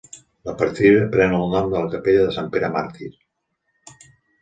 [0.47, 3.15] La partida pren el nom de la capella de Sant Pere Màrtir.